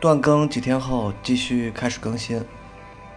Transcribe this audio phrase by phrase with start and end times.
[0.00, 2.42] 断更几天后，继续开始更新。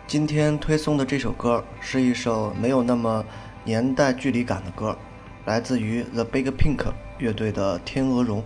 [0.05, 3.23] 今天推送的这首歌是一首没有那么
[3.63, 4.97] 年代距离感的歌，
[5.45, 6.83] 来自于 The Big Pink
[7.19, 8.39] 乐队的《天鹅绒》。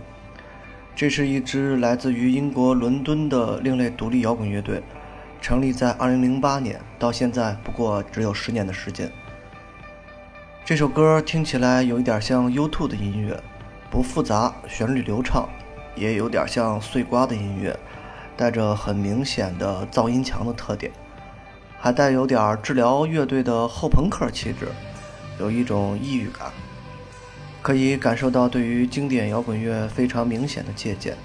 [0.94, 4.84] 这是一支来自于英国伦敦的另类独立摇滚乐队，
[5.40, 9.10] 成立在2008年，到现在不过只有十年的时间。
[10.64, 13.42] 这首歌听起来有一点像 U2 的音乐，
[13.90, 15.48] 不复杂，旋律流畅，
[15.96, 17.76] 也有点像碎瓜的音乐，
[18.38, 20.92] 带着很明显的噪音墙的特点，
[21.76, 24.68] 还带有点治疗乐队的后朋克气质，
[25.40, 26.52] 有一种抑郁感。
[27.60, 31.16] 可以感受到对于经典摇滚乐非常明显的借鉴。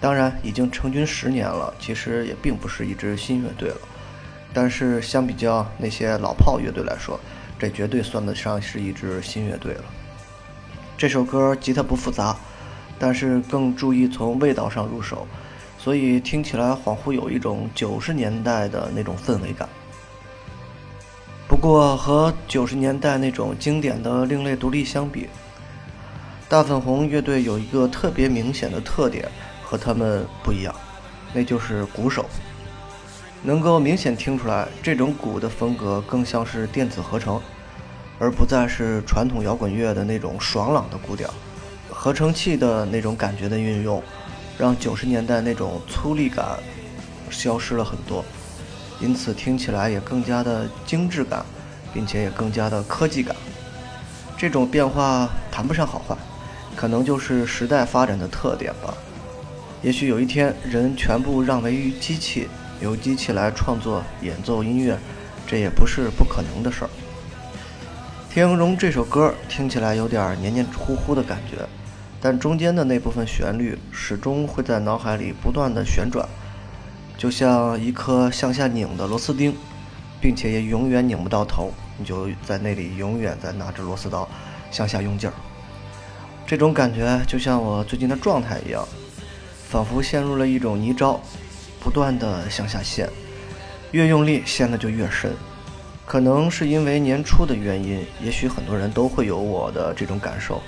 [0.00, 3.78] 当然，已经成军十年了，其实也并不是一支新乐队了。
[4.54, 7.18] 但是相比较那些老炮乐队来说，
[7.58, 9.84] 这绝对算得上是一支新乐队了。
[10.96, 12.36] 这首歌吉他不复杂，
[13.00, 15.26] 但是更注意从味道上入手，
[15.82, 19.66] 所以听起来恍惚有一种九十年代的那种氛围感。
[21.48, 25.26] 不过和九十年代那种经典的另类独立相比，
[26.50, 29.26] 大粉红乐队有一个特别明显的特点
[29.62, 30.74] 和他们不一样，
[31.32, 32.26] 那就是鼓手。
[33.42, 37.40] 能够明显听出来，这种鼓的风格更像是电子合成，
[38.18, 41.32] 而不再是传统摇滚乐的那种爽朗的鼓调。
[41.88, 44.02] 合成器的那种感觉的运用，
[44.60, 46.58] 让九十年代那种粗粝感
[47.30, 48.22] 消失了很多，
[49.00, 51.42] 因此听起来也更加的精致感，
[51.94, 53.34] 并且也更加的科技感。
[54.36, 56.14] 这种变化谈不上好坏。
[56.76, 58.94] 可能就是时代发展的特点吧。
[59.82, 62.48] 也许有一天，人全部让位于机器，
[62.80, 64.96] 由机器来创作演奏音乐，
[65.46, 66.90] 这也不是不可能的事儿。
[68.32, 71.58] 《天鹅绒》这首歌听起来有点黏黏糊糊的感觉，
[72.20, 76.28] 但中间的那部分旋律始终会在脑海里不断的旋转，
[77.16, 79.54] 就像一颗向下拧的螺丝钉，
[80.20, 84.28] 并且也永远拧不到头，你就在那里永远在拿着螺丝刀
[84.70, 85.32] 向下用劲儿。
[86.46, 88.86] 这种感觉就像我最近的状态一样，
[89.68, 91.20] 仿佛陷入了一种泥沼，
[91.80, 93.08] 不断的向下陷，
[93.92, 95.32] 越用力陷的就越深。
[96.04, 100.60] 可能是因为年初的原因，也许很多人都会有我的这种感受。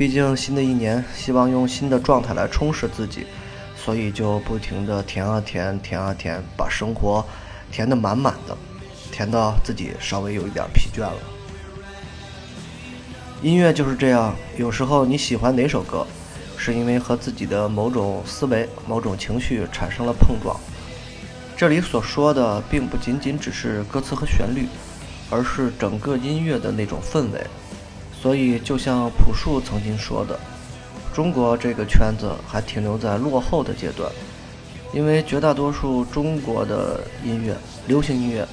[0.00, 3.26] 毕竟新的一年，希望用新的状态来充实自己，
[3.76, 7.22] 所以就不停的填啊填，填啊填，把生活
[7.70, 8.56] 填得满满的，
[9.12, 11.18] 填到自己稍微有一点疲倦了。
[13.42, 16.06] 音乐就是这样，有时候你喜欢哪首歌，
[16.56, 20.58] 是因为和自己的某种思维、某种情绪产生了碰撞。
[21.58, 24.66] 这里所说的，并不仅仅只是歌词和旋律，
[25.28, 27.46] 而是整个音乐的那种氛围。
[28.20, 30.38] 所以，就像朴树曾经说的，
[31.14, 34.12] 中国这个圈子还停留在落后的阶段，
[34.92, 38.46] 因为绝大多数中国的音乐、流行音乐，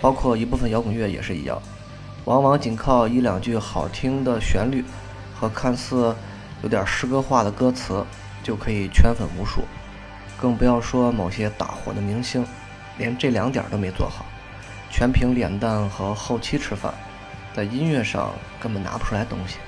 [0.00, 1.62] 包括一部分摇滚乐也是一样。
[2.24, 4.84] 往往仅靠一两句好听的旋律
[5.38, 6.12] 和看似
[6.62, 8.04] 有点诗歌化的歌词，
[8.42, 9.62] 就可以圈粉无数。
[10.40, 12.44] 更不要说某些大火的明星，
[12.98, 14.26] 连这两点都没做好，
[14.90, 16.92] 全凭脸蛋和后期吃饭，
[17.54, 19.58] 在音乐上根本拿不出来东西。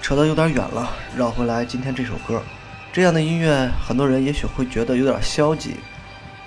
[0.00, 2.42] 扯得有点远了，绕回来今天这首歌。
[2.92, 5.76] 这样的音乐，很多人也许会觉得有点消极，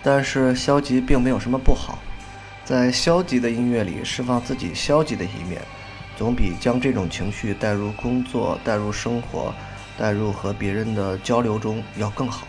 [0.02, 2.00] 但是消极并没有什么不好。
[2.66, 5.62] 在消极的音乐里释放自己消极的一面，
[6.18, 9.54] 总比将这种情绪带入工作、带入生活、
[9.98, 12.48] 带入和别人的交流中要更好。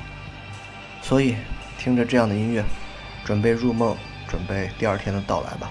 [1.02, 1.36] 所以，
[1.78, 2.64] 听着这样的音乐，
[3.24, 3.96] 准备入梦，
[4.28, 5.70] 准备第二天的到来吧。